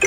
[0.00, 0.04] お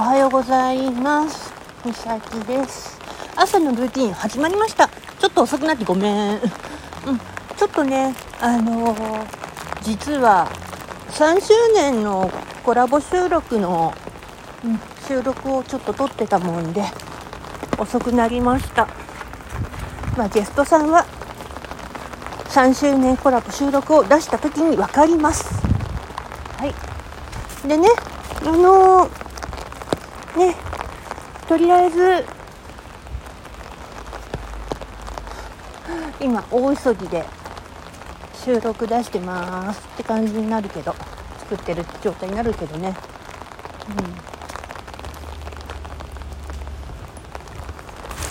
[0.00, 1.52] はようございます。
[1.84, 2.98] みさきです。
[3.36, 4.88] 朝のルーティン始まりました。
[4.88, 6.36] ちょっと遅くなってごめん。
[6.36, 9.26] うん、ちょっとね、あのー
[9.82, 10.50] 実は
[11.10, 12.30] 3周年の
[12.64, 13.92] コラボ収録の、
[14.64, 16.82] うん、収録をちょっと撮ってたもんで
[17.78, 18.88] 遅くなりました。
[20.16, 21.06] まあゲストさんは
[22.48, 25.44] 3周年コラボ収録を出した時に分かります。
[26.56, 27.68] はい。
[27.68, 27.88] でね、
[28.42, 30.54] あのーね、
[31.48, 32.24] とりあえず、
[36.20, 37.24] 今、大急ぎで
[38.44, 40.94] 収録出してますって感じになるけど、
[41.38, 42.94] 作ってる状態になるけどね。
[43.88, 44.02] う
[44.32, 44.35] ん。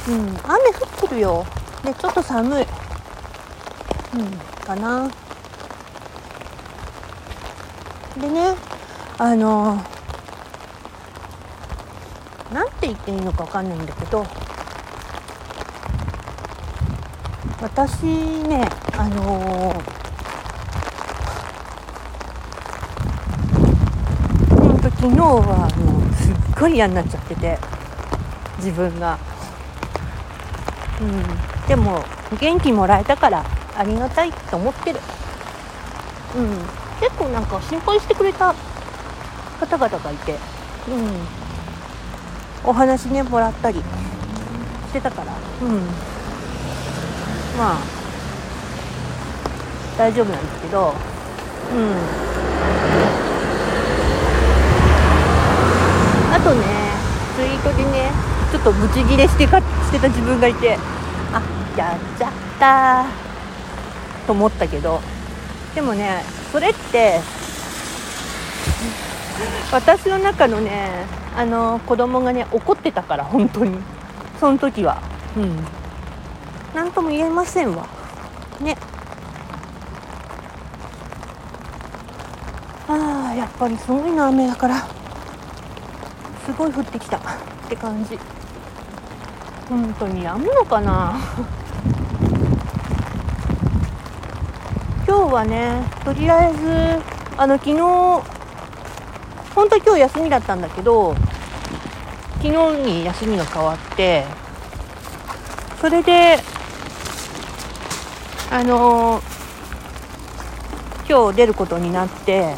[0.08, 0.38] うん、雨降
[1.06, 1.46] ってるよ。
[1.84, 2.66] で、ちょっと寒い。
[4.16, 4.32] うん、
[4.66, 5.10] かな。
[8.20, 8.56] でね、
[9.18, 9.82] あの
[12.52, 14.26] なんて言っていいのかわかんないんだけど
[17.62, 19.96] 私ねあのー
[24.56, 27.58] ほんと昨日はもうすっごい嫌になっちゃってて
[28.58, 29.18] 自分が
[31.02, 31.68] うん。
[31.68, 32.04] でも
[32.40, 33.44] 元気もらえたから
[33.76, 35.00] ありがたいと思ってる。
[36.36, 36.50] うん。
[37.00, 38.54] 結構なんか心配してくれた
[39.60, 40.34] 方々がいて。
[40.34, 40.40] うん。
[42.64, 43.84] お話ねもらったりし
[44.94, 45.34] てたから。
[45.62, 45.78] うん。
[47.58, 47.78] まあ
[49.98, 50.94] 大丈夫なんですけど。
[51.74, 51.96] うん
[56.32, 56.66] あとね
[57.36, 58.12] ツイートでね
[58.52, 60.76] ちょっとブチギレしてかしてた自分がいて
[61.32, 61.42] あ
[61.78, 63.06] やっちゃった。
[64.26, 65.00] と思ったけど。
[65.76, 67.20] でもねそれって
[69.72, 71.06] 私の中のね
[71.38, 73.78] あの子供がね怒ってたから本当に。
[74.40, 75.00] その時は。
[75.38, 75.58] うん。
[76.74, 77.86] 何とも言えませんわ。
[78.60, 78.76] ね。
[82.88, 84.88] あーやっぱりすごいな雨だから。
[86.46, 87.18] すごい降ってきた。
[87.18, 87.22] っ
[87.70, 88.18] て感じ
[89.70, 91.16] 本当に止むのかな？
[95.08, 97.02] 今日はねとりあえず
[97.38, 98.24] あの昨日本
[99.70, 101.16] 当は今日休みだったんだけど
[102.42, 104.26] 昨日に休みが変わって
[105.80, 106.38] それで
[108.52, 109.22] あの
[111.10, 112.56] 今日出ることになって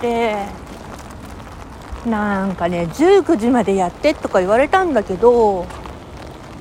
[0.00, 0.46] で
[2.06, 5.66] なんかね19時までやってとか言われたんだけど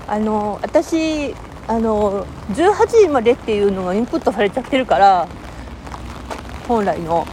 [0.07, 1.34] あの私
[1.68, 5.28] あの18時までっていうのがインプットされちゃってるから
[6.68, 7.25] 本来の。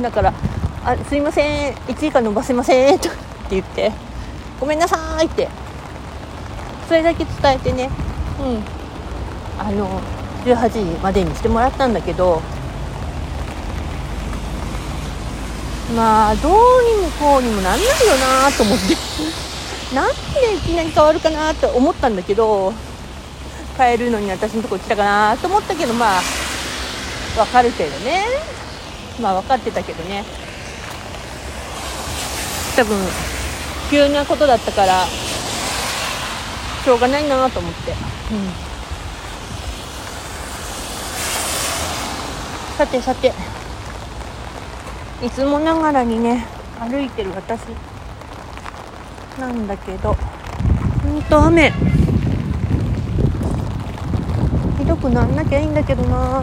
[0.00, 0.32] だから
[0.84, 3.92] 「あすいません1時間伸ばせません」とかって言って
[4.60, 5.48] 「ごめんなさい」って
[6.86, 7.90] それだけ伝えてね
[8.40, 8.78] うん。
[9.58, 10.00] あの
[10.44, 12.40] 18時までにしてもらったんだけど
[15.96, 17.84] まあどうにもこうにもなんないよ
[18.42, 18.96] なと思って。
[19.94, 22.74] なんでいきなり変わるかなって思ったんだけど
[23.78, 28.24] 変えるのに私のとこ来たかなと思ったけどまあわかるけどね。
[29.20, 30.24] まあ分かってたけどね。
[32.76, 32.96] 多分
[33.90, 35.06] 急なことだったから
[36.84, 37.96] しょうがないなと思って、うん、
[42.76, 43.32] さてさて
[45.20, 46.46] いつもながらにね
[46.78, 47.60] 歩いてる私。
[49.38, 50.14] なんだけど。
[51.02, 51.72] ほんと雨。
[54.78, 56.42] ひどくなんなきゃいいんだけどな。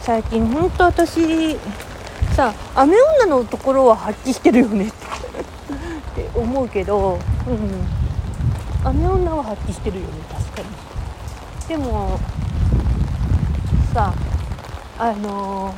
[0.00, 1.56] 最近ほんと私
[2.34, 4.88] さ雨女のところは発揮してるよね。
[4.88, 7.18] ってって思うけど。
[7.46, 8.06] うん。
[8.86, 10.68] 雨女は発揮してるよね確かに。
[11.68, 12.20] でも
[13.92, 14.35] さあ
[14.98, 15.74] あの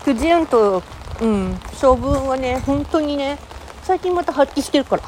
[0.00, 0.82] ー、くじ運と
[1.20, 3.38] うん性分はね本当にね
[3.82, 5.02] 最近また発揮してるから。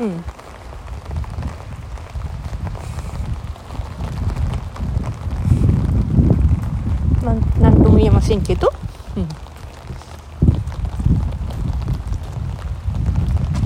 [0.00, 0.24] うん。
[7.22, 8.72] なんなんとも言えませんけど、
[9.16, 9.28] うん、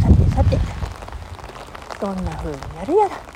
[0.03, 0.59] さてさて
[1.99, 3.36] どんな風になるやら。